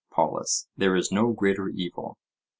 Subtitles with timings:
[0.09, 2.17] POLUS: There is no greater evil.